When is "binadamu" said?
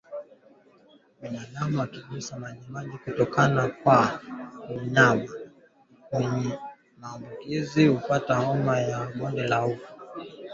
1.21-1.79